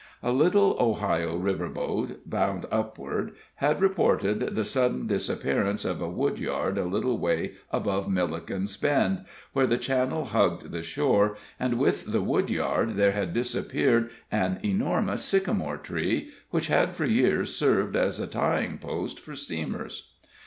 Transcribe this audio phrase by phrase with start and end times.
[0.23, 6.79] A little Ohio river boat, bound upward, had reported the sudden disappearance of a woodyard
[6.79, 12.21] a little way above Milliken's Bend, where the channel hugged the shore, and with the
[12.23, 18.25] woodyard there had disappeared an enormous sycamore tree, which had for years served as a
[18.25, 20.13] tying post for steamers.